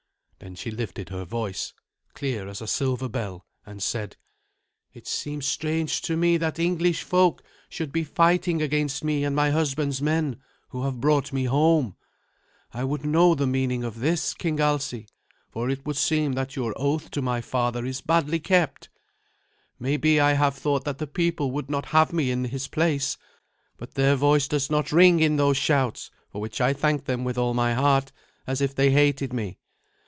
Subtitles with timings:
[0.43, 1.71] Then she lifted her voice,
[2.15, 4.17] clear as a silver bell, and said,
[4.91, 9.51] "It seems strange to me that English folk should be fighting against me and my
[9.51, 11.95] husband's men who have brought me home.
[12.73, 15.07] I would know the meaning of this, King Alsi,
[15.51, 18.89] for it would seem that your oath to my father is badly kept.
[19.77, 23.15] Maybe I have thought that the people would not have me in his place;
[23.77, 27.37] but their voice does not ring in those shouts, for which I thank them with
[27.37, 28.11] all my heart,
[28.47, 29.59] as if they hated me.